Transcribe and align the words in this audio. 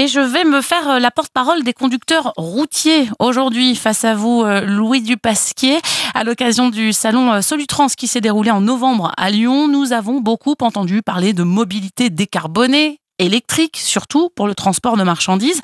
Et 0.00 0.06
je 0.06 0.20
vais 0.20 0.44
me 0.44 0.60
faire 0.60 0.88
euh, 0.88 0.98
la 1.00 1.10
porte-parole 1.10 1.64
des 1.64 1.72
conducteurs 1.72 2.32
routiers 2.36 3.10
aujourd'hui 3.18 3.74
face 3.74 4.04
à 4.04 4.14
vous, 4.14 4.44
euh, 4.44 4.60
Louis 4.60 5.02
Dupasquier. 5.02 5.80
À 6.14 6.22
l'occasion 6.22 6.70
du 6.70 6.92
salon 6.92 7.32
euh, 7.32 7.40
Solutrans 7.40 7.88
qui 7.88 8.06
s'est 8.06 8.20
déroulé 8.20 8.52
en 8.52 8.60
novembre 8.60 9.10
à 9.16 9.28
Lyon, 9.28 9.66
nous 9.66 9.92
avons 9.92 10.20
beaucoup 10.20 10.54
entendu 10.60 11.02
parler 11.02 11.32
de 11.32 11.42
mobilité 11.42 12.10
décarbonée, 12.10 13.00
électrique, 13.18 13.76
surtout 13.76 14.30
pour 14.36 14.46
le 14.46 14.54
transport 14.54 14.96
de 14.96 15.02
marchandises 15.02 15.60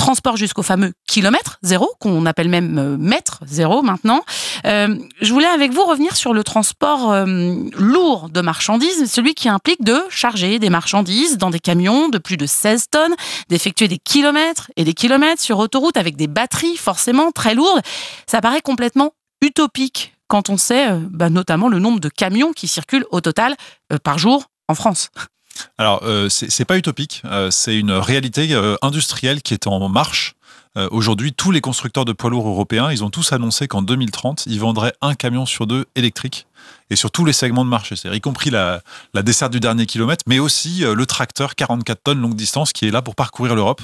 transport 0.00 0.38
jusqu'au 0.38 0.62
fameux 0.62 0.94
kilomètre 1.06 1.58
zéro, 1.62 1.92
qu'on 2.00 2.24
appelle 2.24 2.48
même 2.48 2.78
euh, 2.78 2.96
mètre 2.96 3.40
zéro 3.46 3.82
maintenant. 3.82 4.22
Euh, 4.64 4.96
je 5.20 5.30
voulais 5.30 5.46
avec 5.46 5.72
vous 5.72 5.84
revenir 5.84 6.16
sur 6.16 6.32
le 6.32 6.42
transport 6.42 7.12
euh, 7.12 7.54
lourd 7.76 8.30
de 8.30 8.40
marchandises, 8.40 9.12
celui 9.12 9.34
qui 9.34 9.50
implique 9.50 9.84
de 9.84 10.00
charger 10.08 10.58
des 10.58 10.70
marchandises 10.70 11.36
dans 11.36 11.50
des 11.50 11.60
camions 11.60 12.08
de 12.08 12.16
plus 12.16 12.38
de 12.38 12.46
16 12.46 12.86
tonnes, 12.90 13.14
d'effectuer 13.50 13.88
des 13.88 13.98
kilomètres 13.98 14.70
et 14.76 14.84
des 14.84 14.94
kilomètres 14.94 15.42
sur 15.42 15.58
autoroute 15.58 15.98
avec 15.98 16.16
des 16.16 16.28
batteries 16.28 16.78
forcément 16.78 17.30
très 17.30 17.54
lourdes. 17.54 17.82
Ça 18.26 18.40
paraît 18.40 18.62
complètement 18.62 19.12
utopique 19.42 20.14
quand 20.28 20.48
on 20.48 20.56
sait 20.56 20.88
bah, 21.10 21.28
notamment 21.28 21.68
le 21.68 21.78
nombre 21.78 22.00
de 22.00 22.08
camions 22.08 22.52
qui 22.54 22.68
circulent 22.68 23.06
au 23.10 23.20
total 23.20 23.54
par 24.02 24.18
jour 24.18 24.46
en 24.68 24.74
France. 24.74 25.10
Alors, 25.78 26.00
euh, 26.04 26.28
c'est 26.28 26.64
pas 26.64 26.78
utopique, 26.78 27.22
euh, 27.24 27.50
c'est 27.50 27.76
une 27.76 27.92
réalité 27.92 28.52
euh, 28.52 28.76
industrielle 28.82 29.42
qui 29.42 29.54
est 29.54 29.66
en 29.66 29.88
marche. 29.88 30.34
Aujourd'hui, 30.92 31.32
tous 31.32 31.50
les 31.50 31.60
constructeurs 31.60 32.04
de 32.04 32.12
poids 32.12 32.30
lourds 32.30 32.46
européens, 32.46 32.92
ils 32.92 33.02
ont 33.02 33.10
tous 33.10 33.32
annoncé 33.32 33.66
qu'en 33.66 33.82
2030, 33.82 34.44
ils 34.46 34.60
vendraient 34.60 34.92
un 35.02 35.16
camion 35.16 35.44
sur 35.44 35.66
deux 35.66 35.86
électrique 35.96 36.46
et 36.90 36.96
sur 36.96 37.10
tous 37.10 37.24
les 37.24 37.32
segments 37.32 37.64
de 37.64 37.70
marché, 37.70 37.96
c'est-à-dire 37.96 38.18
y 38.18 38.20
compris 38.20 38.50
la, 38.50 38.80
la, 39.14 39.22
desserte 39.22 39.52
du 39.52 39.60
dernier 39.60 39.86
kilomètre, 39.86 40.24
mais 40.26 40.38
aussi 40.38 40.84
euh, 40.84 40.94
le 40.94 41.06
tracteur 41.06 41.54
44 41.54 42.02
tonnes 42.02 42.20
longue 42.20 42.34
distance 42.34 42.72
qui 42.72 42.86
est 42.86 42.90
là 42.90 43.00
pour 43.00 43.14
parcourir 43.14 43.54
l'Europe. 43.54 43.80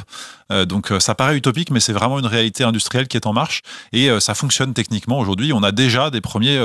Euh, 0.53 0.65
donc 0.65 0.91
euh, 0.91 1.01
ça 1.01 1.15
paraît 1.15 1.37
utopique, 1.37 1.71
mais 1.71 1.81
c'est 1.81 1.93
vraiment 1.93 2.19
une 2.19 2.27
réalité 2.27 2.65
industrielle 2.65 3.09
qui 3.09 3.17
est 3.17 3.27
en 3.27 3.33
marche 3.33 3.63
et 3.93 4.09
ça 4.21 4.35
fonctionne 4.35 4.75
techniquement 4.75 5.19
aujourd'hui. 5.19 5.53
On 5.53 5.63
a 5.63 5.73
déjà 5.73 6.11
des 6.11 6.21
premiers 6.21 6.61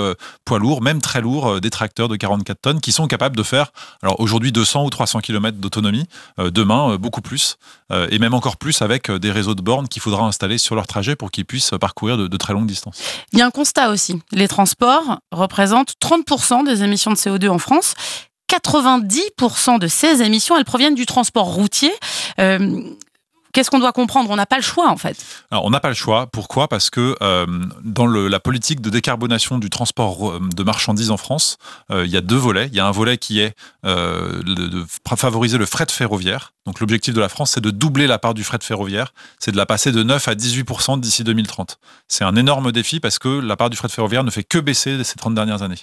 poids 0.46 0.60
lourds, 0.60 0.82
même 0.82 1.02
très 1.02 1.22
lourds, 1.22 1.62
des 1.62 1.70
tracteurs 1.70 2.08
de 2.08 2.16
44 2.16 2.60
tonnes 2.60 2.82
qui 2.82 2.92
sont 2.92 3.08
capables 3.08 3.36
de 3.36 3.44
faire, 3.44 3.72
alors 4.02 4.20
aujourd'hui 4.20 4.52
200 4.52 4.86
ou 4.86 4.90
300 4.90 5.20
km 5.20 5.58
d'autonomie, 5.58 6.06
demain 6.38 6.98
beaucoup 6.98 7.22
plus, 7.22 7.58
et 8.10 8.20
même 8.20 8.34
encore 8.34 8.58
plus 8.58 8.82
avec 8.82 9.12
des 9.12 9.32
réseaux 9.32 9.56
de 9.56 9.62
bornes 9.62 9.88
qu'il 9.88 10.02
faudra 10.02 10.26
installer 10.26 10.58
sur 10.58 10.76
leur 10.76 10.88
trajet 10.88 11.16
pour 11.16 11.32
qu'ils 11.32 11.46
puissent 11.46 11.72
parcourir 11.80 12.18
de, 12.18 12.28
de 12.28 12.38
très 12.38 12.54
longues 12.54 12.68
distances. 12.68 13.02
Il 13.34 13.40
y 13.40 13.42
a 13.42 13.46
un 13.46 13.52
constat 13.52 13.90
aussi. 13.90 14.22
Les 14.32 14.48
transports 14.48 15.20
représentent 15.32 15.96
30% 16.02 16.66
des 16.66 16.84
émissions 16.84 17.12
de 17.12 17.16
CO2 17.16 17.50
en 17.50 17.60
France. 17.60 17.94
90% 18.52 19.80
de 19.80 19.88
ces 19.88 20.22
émissions, 20.22 20.58
elles 20.58 20.66
proviennent 20.66 20.96
du 20.96 21.06
transport 21.06 21.46
routier. 21.46 21.92
Euh, 22.40 22.82
Qu'est-ce 23.54 23.70
qu'on 23.70 23.80
doit 23.80 23.92
comprendre? 23.92 24.30
On 24.30 24.36
n'a 24.36 24.46
pas 24.46 24.58
le 24.58 24.62
choix 24.64 24.90
en 24.90 24.98
fait. 24.98 25.18
On 25.52 25.70
n'a 25.70 25.80
pas 25.80 25.90
le 25.90 25.96
choix. 25.96 26.28
Pourquoi? 26.28 26.68
Parce 26.68 26.90
que 26.90 27.16
euh, 27.22 27.46
dans 27.84 28.08
la 28.08 28.40
politique 28.40 28.82
de 28.82 28.90
décarbonation 28.90 29.58
du 29.58 29.70
transport 29.70 30.30
euh, 30.30 30.40
de 30.56 30.64
marchandises 30.64 31.12
en 31.12 31.18
France, 31.18 31.58
euh, 31.92 32.06
il 32.06 32.12
y 32.12 32.18
a 32.18 32.22
deux 32.22 32.38
volets. 32.38 32.68
Il 32.68 32.76
y 32.76 32.80
a 32.80 32.86
un 32.86 32.92
volet 32.92 33.18
qui 33.18 33.40
est 33.40 33.56
de, 33.84 34.86
favoriser 35.16 35.58
le 35.58 35.66
fret 35.66 35.88
ferroviaire. 35.90 36.54
Donc 36.66 36.80
l'objectif 36.80 37.14
de 37.14 37.20
la 37.20 37.30
France, 37.30 37.52
c'est 37.52 37.62
de 37.62 37.72
doubler 37.72 38.08
la 38.08 38.20
part 38.20 38.34
du 38.34 38.44
fret 38.44 38.60
ferroviaire. 38.62 39.14
C'est 39.40 39.52
de 39.52 39.58
la 39.58 39.66
passer 39.66 39.92
de 39.92 40.04
9 40.04 40.28
à 40.28 40.36
18% 40.36 41.00
d'ici 41.00 41.24
2030. 41.24 41.80
C'est 42.08 42.24
un 42.24 42.36
énorme 42.36 42.72
défi 42.72 43.00
parce 43.00 43.20
que 43.20 43.28
la 43.28 43.56
part 43.58 43.70
du 43.70 43.78
fret 43.78 43.90
ferroviaire 43.90 44.24
ne 44.24 44.32
fait 44.32 44.44
que 44.44 44.58
baisser 44.58 45.04
ces 45.04 45.16
30 45.16 45.36
dernières 45.36 45.64
années. 45.64 45.80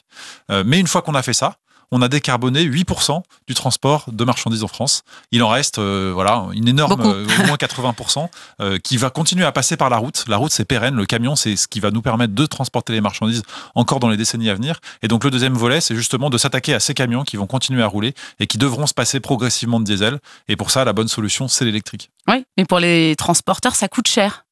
Mais 0.65 0.79
une 0.79 0.87
fois 0.87 1.03
qu'on 1.03 1.15
a 1.15 1.23
fait 1.23 1.33
ça, 1.33 1.57
on 1.91 2.03
a 2.03 2.09
décarboné 2.09 2.65
8% 2.65 3.23
du 3.47 3.55
transport 3.55 4.07
de 4.13 4.25
marchandises 4.25 4.65
en 4.65 4.69
France. 4.69 5.03
Il 5.33 5.43
en 5.43 5.49
reste 5.49 5.79
euh, 5.79 6.11
voilà 6.15 6.47
une 6.53 6.69
énorme, 6.69 7.01
euh, 7.01 7.25
au 7.25 7.47
moins 7.47 7.57
80%, 7.57 8.29
euh, 8.61 8.79
qui 8.79 8.97
va 8.97 9.11
continuer 9.11 9.45
à 9.45 9.53
passer 9.53 9.77
par 9.77 9.91
la 9.91 9.97
route. 9.97 10.25
La 10.29 10.37
route, 10.37 10.53
c'est 10.53 10.65
pérenne. 10.65 10.95
Le 10.95 11.07
camion, 11.07 11.37
c'est 11.37 11.57
ce 11.57 11.69
qui 11.69 11.81
va 11.81 11.91
nous 11.91 12.03
permettre 12.03 12.35
de 12.35 12.47
transporter 12.47 12.93
les 12.93 13.01
marchandises 13.01 13.43
encore 13.75 14.01
dans 14.01 14.09
les 14.09 14.17
décennies 14.17 14.51
à 14.51 14.55
venir. 14.55 14.81
Et 15.03 15.09
donc 15.09 15.25
le 15.25 15.31
deuxième 15.31 15.55
volet, 15.55 15.81
c'est 15.81 15.95
justement 15.95 16.31
de 16.31 16.39
s'attaquer 16.39 16.75
à 16.75 16.81
ces 16.81 16.95
camions 16.95 17.25
qui 17.25 17.37
vont 17.37 17.47
continuer 17.47 17.83
à 17.83 17.87
rouler 17.87 18.15
et 18.41 18.47
qui 18.47 18.59
devront 18.59 18.87
se 18.87 18.95
passer 18.95 19.21
progressivement 19.21 19.81
de 19.81 19.85
diesel. 19.85 20.19
Et 20.49 20.57
pour 20.57 20.71
ça, 20.71 20.85
la 20.85 20.93
bonne 20.93 21.09
solution, 21.09 21.49
c'est 21.49 21.65
l'électrique. 21.65 22.11
Oui, 22.29 22.45
mais 22.57 22.65
pour 22.65 22.79
les 22.79 23.17
transporteurs, 23.17 23.75
ça 23.75 23.89
coûte 23.89 24.09
cher. 24.09 24.45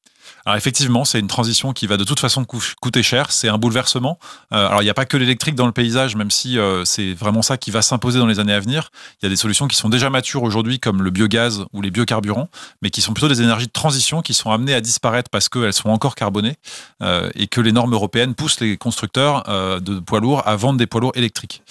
Alors 0.46 0.56
effectivement, 0.56 1.04
c'est 1.04 1.18
une 1.18 1.26
transition 1.26 1.72
qui 1.72 1.88
va 1.88 1.96
de 1.96 2.04
toute 2.04 2.20
façon 2.20 2.44
coûter 2.44 3.02
cher. 3.02 3.32
C'est 3.32 3.48
un 3.48 3.58
bouleversement. 3.58 4.16
Euh, 4.52 4.68
alors 4.68 4.80
il 4.80 4.84
n'y 4.84 4.90
a 4.90 4.94
pas 4.94 5.04
que 5.04 5.16
l'électrique 5.16 5.56
dans 5.56 5.66
le 5.66 5.72
paysage, 5.72 6.14
même 6.14 6.30
si 6.30 6.56
euh, 6.56 6.84
c'est 6.84 7.14
vraiment 7.14 7.42
ça 7.42 7.56
qui 7.56 7.72
va 7.72 7.82
s'imposer 7.82 8.20
dans 8.20 8.26
les 8.26 8.38
années 8.38 8.52
à 8.52 8.60
venir. 8.60 8.90
Il 9.20 9.24
y 9.24 9.26
a 9.26 9.28
des 9.28 9.36
solutions 9.36 9.66
qui 9.66 9.76
sont 9.76 9.88
déjà 9.88 10.08
matures 10.08 10.44
aujourd'hui, 10.44 10.78
comme 10.78 11.02
le 11.02 11.10
biogaz 11.10 11.64
ou 11.72 11.82
les 11.82 11.90
biocarburants, 11.90 12.48
mais 12.80 12.90
qui 12.90 13.00
sont 13.00 13.12
plutôt 13.12 13.26
des 13.26 13.42
énergies 13.42 13.66
de 13.66 13.72
transition 13.72 14.22
qui 14.22 14.34
sont 14.34 14.52
amenées 14.52 14.74
à 14.74 14.80
disparaître 14.80 15.30
parce 15.30 15.48
qu'elles 15.48 15.72
sont 15.72 15.90
encore 15.90 16.14
carbonées 16.14 16.54
euh, 17.02 17.28
et 17.34 17.48
que 17.48 17.60
les 17.60 17.72
normes 17.72 17.92
européennes 17.92 18.36
poussent 18.36 18.60
les 18.60 18.76
constructeurs 18.76 19.42
de 19.80 19.98
poids 19.98 20.20
lourds 20.20 20.46
à 20.46 20.54
vendre 20.54 20.78
des 20.78 20.86
poids 20.86 21.00
lourds 21.00 21.16
électriques. 21.16 21.62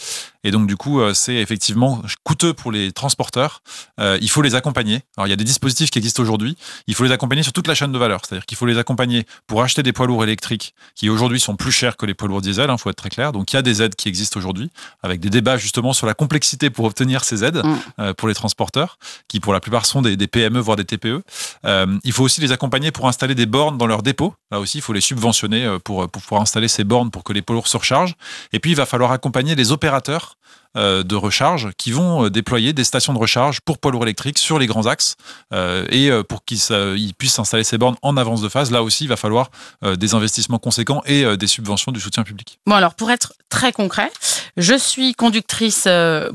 Et 0.46 0.52
donc, 0.52 0.68
du 0.68 0.78
coup, 0.78 1.02
euh, 1.02 1.16
c'est 1.16 1.34
effectivement 1.36 2.04
coûteux 2.24 2.54
pour 2.54 2.72
les 2.72 2.92
transporteurs. 2.92 3.64
Euh, 4.00 4.20
il 4.22 4.30
faut 4.30 4.44
les 4.44 4.54
accompagner. 4.54 5.02
Alors, 5.18 5.26
il 5.26 5.32
y 5.32 5.34
a 5.34 5.36
des 5.36 5.44
dispositifs 5.44 5.90
qui 5.90 5.98
existent 5.98 6.22
aujourd'hui. 6.22 6.56
Il 6.86 6.94
faut 6.94 7.04
les 7.04 7.12
accompagner 7.12 7.42
sur 7.42 7.52
toute 7.52 7.68
la 7.68 7.74
chaîne 7.74 7.92
de 7.92 7.98
valeur. 7.98 8.22
C'est-à-dire 8.24 8.46
qu'il 8.46 8.56
faut 8.56 8.68
les 8.68 8.78
accompagner 8.78 9.26
pour 9.48 9.64
acheter 9.64 9.82
des 9.82 9.92
poids 9.92 10.06
lourds 10.06 10.24
électriques 10.24 10.76
qui 10.94 11.10
aujourd'hui 11.10 11.40
sont 11.40 11.56
plus 11.56 11.72
chers 11.72 11.98
que 11.98 12.06
les 12.06 12.14
poids 12.14 12.28
lourds 12.28 12.42
diesel. 12.42 12.68
Il 12.68 12.72
hein, 12.72 12.78
faut 12.78 12.92
être 12.92 12.96
très 12.96 13.10
clair. 13.10 13.32
Donc, 13.32 13.52
il 13.52 13.56
y 13.56 13.60
a 13.60 13.64
des 13.64 13.82
aides 13.82 13.96
qui 13.96 14.08
existent 14.08 14.40
aujourd'hui 14.40 14.70
avec 15.02 15.20
des 15.20 15.32
débats 15.32 15.58
justement 15.58 15.94
sur 15.94 16.06
la 16.06 16.14
complexité 16.14 16.70
pour 16.70 16.86
obtenir 16.86 17.24
ces 17.24 17.44
aides 17.44 17.66
mmh. 17.66 17.76
euh, 18.00 18.14
pour 18.14 18.28
les 18.28 18.36
transporteurs, 18.36 19.00
qui 19.28 19.40
pour 19.40 19.52
la 19.52 19.60
plupart 19.60 19.88
sont 19.88 20.04
des, 20.04 20.16
des 20.16 20.28
PME, 20.28 20.60
voire 20.60 20.78
des 20.78 20.86
TPE. 20.86 21.24
Euh, 21.66 21.98
il 22.04 22.12
faut 22.12 22.24
aussi 22.24 22.40
les 22.40 22.52
accompagner 22.52 22.92
pour 22.92 23.08
installer 23.08 23.34
des 23.34 23.48
bornes 23.48 23.80
dans 23.80 23.88
leurs 23.88 24.04
dépôts. 24.04 24.36
Là 24.52 24.60
aussi, 24.60 24.78
il 24.78 24.82
faut 24.82 24.94
les 24.94 25.02
subventionner 25.02 25.66
euh, 25.66 25.80
pour, 25.80 26.08
pour 26.08 26.22
pouvoir 26.22 26.44
installer 26.44 26.68
ces 26.68 26.84
bornes 26.84 27.10
pour 27.10 27.24
que 27.24 27.34
les 27.34 27.42
poids 27.42 27.56
lourds 27.56 27.68
se 27.68 27.78
rechargent. 27.78 28.14
Et 28.54 28.60
puis, 28.60 28.70
il 28.70 28.78
va 28.78 28.86
falloir 28.86 29.12
accompagner 29.12 29.56
les 29.56 29.72
opérateurs 29.72 30.35
euh, 30.78 31.04
de 31.04 31.16
recharge 31.16 31.70
qui 31.78 31.92
vont 31.92 32.26
euh, 32.26 32.30
déployer 32.30 32.74
des 32.74 32.84
stations 32.84 33.14
de 33.14 33.18
recharge 33.18 33.62
pour 33.62 33.78
poids 33.78 33.92
lourds 33.92 34.04
électriques 34.04 34.38
sur 34.38 34.60
les 34.60 34.68
grands 34.68 34.88
axes 34.88 35.16
euh, 35.54 35.86
et 35.90 36.12
pour 36.28 36.44
qu'ils 36.44 37.14
puissent 37.18 37.40
installer 37.40 37.64
ces 37.64 37.78
bornes 37.78 37.96
en 38.02 38.18
avance 38.18 38.42
de 38.42 38.50
phase. 38.50 38.72
Là 38.72 38.84
aussi, 38.84 39.06
il 39.06 39.08
va 39.08 39.16
falloir 39.16 39.52
des 39.84 40.14
investissements 40.14 40.60
conséquents 40.60 41.02
et 41.06 41.38
des 41.38 41.48
subventions 41.48 41.92
du 41.92 42.00
soutien 42.00 42.24
public. 42.24 42.60
Bon, 42.66 42.76
alors 42.76 42.96
pour 42.96 43.12
être 43.12 43.34
très 43.50 43.72
concret, 43.72 44.12
je 44.58 44.78
suis 44.78 45.14
conductrice 45.14 45.88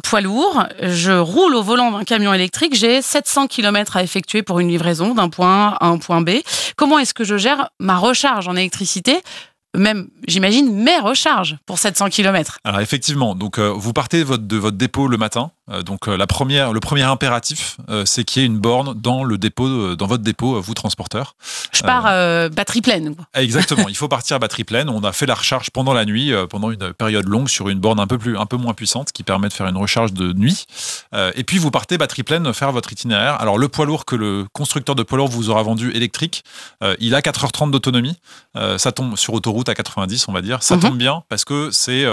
poids 0.02 0.20
lourd, 0.20 0.64
je 0.80 1.12
roule 1.12 1.54
au 1.54 1.62
volant 1.62 1.90
d'un 1.90 2.04
camion 2.04 2.32
électrique, 2.32 2.74
j'ai 2.74 3.02
700 3.02 3.46
km 3.48 3.96
à 3.96 4.02
effectuer 4.02 4.42
pour 4.42 4.60
une 4.60 4.68
livraison 4.68 5.14
d'un 5.14 5.28
point 5.28 5.68
A 5.68 5.76
à 5.80 5.86
un 5.86 5.98
point 5.98 6.20
B. 6.20 6.30
Comment 6.76 6.98
est-ce 6.98 7.14
que 7.14 7.24
je 7.24 7.36
gère 7.36 7.70
ma 7.78 7.98
recharge 7.98 8.48
en 8.48 8.56
électricité? 8.56 9.20
Même, 9.76 10.08
j'imagine, 10.26 10.72
mes 10.72 10.98
recharges 10.98 11.58
pour 11.66 11.78
700 11.78 12.08
km. 12.10 12.58
Alors 12.64 12.80
effectivement, 12.80 13.34
donc 13.34 13.58
euh, 13.58 13.68
vous 13.68 13.92
partez 13.92 14.20
de 14.20 14.56
votre, 14.56 14.76
dépôt 14.76 15.08
le 15.08 15.16
matin, 15.16 15.52
donc 15.82 16.08
euh, 16.08 16.16
la 16.16 16.26
première, 16.26 16.72
le 16.72 16.80
premier 16.80 17.02
impératif, 17.02 17.76
euh, 17.88 18.04
c'est 18.04 18.24
qu'il 18.24 18.42
y 18.42 18.44
ait 18.44 18.46
une 18.46 18.58
borne 18.58 18.94
dans 18.94 19.22
le 19.22 19.38
dépôt, 19.38 19.94
dans 19.94 20.06
votre 20.06 20.22
dépôt, 20.22 20.60
vous 20.60 20.74
transporteur. 20.74 21.34
Je 21.72 21.82
pars 21.82 22.04
batterie 22.50 22.80
pleine. 22.80 23.14
Exactement, 23.34 23.88
il 23.88 23.96
faut 23.96 24.08
partir 24.08 24.38
batterie 24.38 24.64
pleine. 24.64 24.88
On 24.88 25.02
a 25.04 25.12
fait 25.12 25.26
la 25.26 25.34
recharge 25.34 25.70
pendant 25.70 25.92
la 25.92 26.04
nuit, 26.04 26.32
pendant 26.48 26.70
une 26.70 26.92
période 26.92 27.26
longue 27.26 27.48
sur 27.48 27.68
une 27.68 27.78
borne 27.78 28.00
un 28.00 28.06
peu 28.06 28.18
plus, 28.18 28.36
un 28.36 28.46
peu 28.46 28.56
moins 28.56 28.74
puissante, 28.74 29.12
qui 29.12 29.22
permet 29.22 29.48
de 29.48 29.52
faire 29.52 29.66
une 29.66 29.76
recharge 29.76 30.12
de 30.12 30.32
nuit. 30.32 30.66
et 31.34 31.44
puis 31.44 31.58
vous 31.58 31.70
partez 31.70 31.98
batterie 31.98 32.22
pleine 32.22 32.52
faire 32.52 32.72
votre 32.72 32.92
itinéraire. 32.92 33.40
Alors 33.40 33.58
le 33.58 33.68
poids 33.68 33.86
lourd 33.86 34.04
que 34.04 34.16
le 34.16 34.46
constructeur 34.52 34.94
de 34.94 35.02
poids 35.02 35.18
lourd 35.18 35.28
vous 35.28 35.50
aura 35.50 35.62
vendu 35.62 35.90
électrique, 35.92 36.44
il 36.98 37.14
a 37.14 37.20
4h30 37.20 37.70
d'autonomie. 37.70 38.16
ça 38.76 38.92
tombe 38.92 39.16
sur 39.16 39.34
autoroute 39.34 39.68
à 39.68 39.74
90, 39.74 40.28
on 40.28 40.32
va 40.32 40.42
dire. 40.42 40.62
Ça 40.62 40.76
mhm. 40.76 40.82
tombe 40.82 40.98
bien 40.98 41.22
parce 41.28 41.44
que 41.44 41.70
c'est 41.70 42.04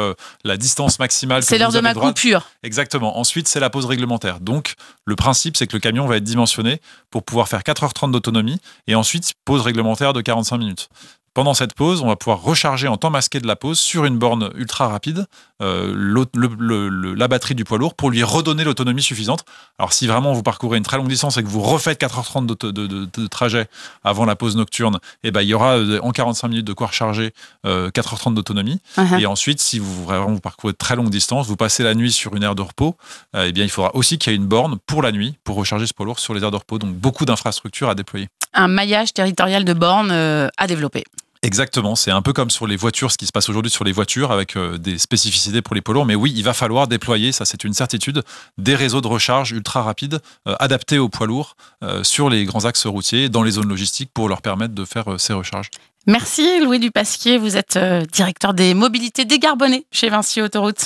la 0.44 0.58
distance 0.58 1.00
maximale. 1.00 1.44
C'est 1.44 1.58
l'heure 1.58 1.72
de 1.72 1.80
ma 1.80 1.94
coupure. 1.94 2.48
Exactement. 2.64 3.18
Ensuite 3.18 3.47
c'est 3.48 3.60
la 3.60 3.70
pause 3.70 3.86
réglementaire. 3.86 4.40
Donc, 4.40 4.76
le 5.06 5.16
principe, 5.16 5.58
c'est 5.58 5.68
que 5.68 5.76
le 5.76 5.80
camion 5.80 6.06
va 6.06 6.18
être 6.18 6.24
dimensionné 6.24 6.82
pour 7.10 7.24
pouvoir 7.24 7.48
faire 7.48 7.62
4h30 7.62 8.12
d'autonomie 8.12 8.60
et 8.88 8.96
ensuite 8.96 9.34
pause 9.46 9.62
réglementaire 9.62 10.14
de 10.14 10.22
45 10.22 10.58
minutes. 10.58 10.90
Pendant 11.38 11.54
cette 11.54 11.76
pause, 11.76 12.02
on 12.02 12.08
va 12.08 12.16
pouvoir 12.16 12.42
recharger 12.42 12.88
en 12.88 12.98
temps 12.98 13.12
masqué 13.12 13.40
de 13.40 13.46
la 13.46 13.56
pause 13.56 13.78
sur 13.78 14.06
une 14.06 14.18
borne 14.18 14.50
ultra 14.56 14.88
rapide 14.88 15.28
euh, 15.62 15.94
le, 15.96 16.26
le, 16.34 17.14
la 17.14 17.28
batterie 17.28 17.54
du 17.54 17.64
poids 17.64 17.78
lourd 17.78 17.94
pour 17.94 18.10
lui 18.10 18.24
redonner 18.24 18.64
l'autonomie 18.64 19.04
suffisante. 19.04 19.46
Alors 19.78 19.94
si 19.94 20.08
vraiment 20.08 20.34
vous 20.34 20.42
parcourez 20.42 20.80
une 20.80 20.84
très 20.84 20.98
longue 20.98 21.10
distance 21.10 21.38
et 21.38 21.44
que 21.44 21.48
vous 21.48 21.62
refaites 21.62 22.02
4h30 22.02 22.48
de, 22.48 22.72
de, 22.72 22.88
de, 22.88 23.06
de 23.06 23.28
trajet 23.28 23.68
avant 24.04 24.26
la 24.26 24.36
pause 24.36 24.56
nocturne, 24.56 24.98
eh 25.24 25.30
ben, 25.30 25.44
il 25.44 25.50
y 25.50 25.54
aura 25.54 25.78
euh, 25.78 26.00
en 26.02 26.12
45 26.12 26.48
minutes 26.48 26.66
de 26.66 26.74
quoi 26.74 26.88
recharger 26.88 27.36
euh, 27.68 27.92
4h30 27.92 28.34
d'autonomie. 28.34 28.80
Uh 28.98 29.02
-huh. 29.02 29.22
Et 29.22 29.26
ensuite, 29.28 29.62
si 29.62 29.78
vous 29.78 30.06
vraiment 30.06 30.32
vous 30.34 30.40
parcourez 30.40 30.74
de 30.74 30.78
très 30.80 30.96
longue 30.96 31.12
distance, 31.12 31.46
vous 31.46 31.56
passez 31.56 31.84
la 31.84 31.94
nuit 31.94 32.12
sur 32.12 32.36
une 32.36 32.42
aire 32.42 32.56
de 32.56 32.64
repos, 32.64 32.96
euh, 33.36 33.46
eh 33.48 33.52
bien 33.52 33.64
il 33.64 33.70
faudra 33.70 33.92
aussi 33.96 34.18
qu'il 34.18 34.32
y 34.32 34.36
ait 34.36 34.38
une 34.40 34.48
borne 34.48 34.80
pour 34.88 35.04
la 35.04 35.12
nuit 35.12 35.36
pour 35.44 35.56
recharger 35.56 35.86
ce 35.86 35.94
poids 35.94 36.08
lourd 36.08 36.18
sur 36.20 36.34
les 36.34 36.42
aires 36.42 36.52
de 36.52 36.58
repos. 36.58 36.80
Donc 36.80 36.96
beaucoup 36.96 37.26
d'infrastructures 37.26 37.90
à 37.92 37.94
déployer. 37.94 38.28
Un 38.54 38.68
maillage 38.68 39.14
territorial 39.14 39.64
de 39.66 39.74
bornes 39.74 40.10
euh, 40.12 40.50
à 40.58 40.66
développer. 40.66 41.04
Exactement, 41.48 41.96
c'est 41.96 42.12
un 42.12 42.22
peu 42.22 42.34
comme 42.34 42.50
sur 42.50 42.68
les 42.68 42.76
voitures, 42.76 43.10
ce 43.10 43.18
qui 43.18 43.26
se 43.26 43.32
passe 43.32 43.48
aujourd'hui 43.48 43.72
sur 43.72 43.86
les 43.86 43.94
voitures 43.94 44.34
avec 44.34 44.58
euh, 44.58 44.78
des 44.78 44.98
spécificités 44.98 45.62
pour 45.62 45.76
les 45.76 45.82
poids 45.82 45.94
lourds. 45.94 46.06
Mais 46.06 46.14
oui, 46.14 46.34
il 46.36 46.44
va 46.44 46.52
falloir 46.54 46.90
déployer, 46.90 47.32
ça 47.32 47.46
c'est 47.46 47.64
une 47.64 47.72
certitude, 47.72 48.22
des 48.58 48.76
réseaux 48.76 49.00
de 49.00 49.08
recharge 49.08 49.54
ultra 49.54 49.82
rapides 49.82 50.20
euh, 50.50 50.58
adaptés 50.60 50.98
aux 50.98 51.08
poids 51.08 51.26
lourds 51.26 51.56
euh, 51.86 52.04
sur 52.04 52.30
les 52.30 52.44
grands 52.44 52.66
axes 52.66 52.86
routiers, 52.86 53.30
dans 53.30 53.44
les 53.44 53.52
zones 53.52 53.70
logistiques 53.70 54.12
pour 54.14 54.28
leur 54.28 54.42
permettre 54.42 54.76
de 54.76 54.84
faire 54.84 55.06
ces 55.18 55.32
recharges. 55.32 55.70
Merci 56.06 56.60
Louis 56.62 56.80
Dupasquier, 56.80 57.38
vous 57.38 57.56
êtes 57.56 57.80
directeur 58.12 58.54
des 58.54 58.74
mobilités 58.74 59.24
décarbonées 59.24 59.86
chez 59.90 60.10
Vinci 60.10 60.42
Autoroute. 60.42 60.86